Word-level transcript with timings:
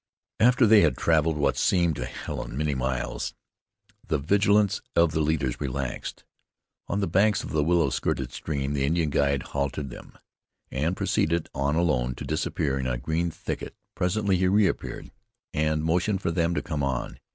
After 0.39 0.65
they 0.65 0.81
had 0.81 0.97
traveled 0.97 1.37
what 1.37 1.57
seemed 1.57 1.95
to 1.97 2.05
Helen 2.05 2.57
many 2.57 2.73
miles, 2.73 3.35
the 4.07 4.17
vigilance 4.17 4.81
of 4.95 5.11
the 5.11 5.19
leaders 5.19 5.61
relaxed. 5.61 6.23
On 6.87 7.01
the 7.01 7.07
banks 7.07 7.43
of 7.43 7.51
the 7.51 7.63
willow 7.63 7.91
skirted 7.91 8.31
stream 8.31 8.73
the 8.73 8.83
Indian 8.83 9.11
guide 9.11 9.43
halted 9.53 9.91
them, 9.91 10.17
and 10.71 10.97
proceeded 10.97 11.49
on 11.53 11.75
alone 11.75 12.15
to 12.15 12.25
disappear 12.25 12.79
in 12.79 12.87
a 12.87 12.97
green 12.97 13.29
thicket. 13.29 13.75
Presently 13.93 14.37
he 14.37 14.47
reappeared, 14.47 15.11
and 15.53 15.83
motioned 15.83 16.19
for 16.23 16.31
them 16.31 16.55
to 16.55 16.63
come 16.63 16.81
on. 16.81 17.19